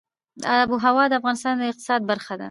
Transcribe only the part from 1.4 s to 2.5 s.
د اقتصاد برخه ده.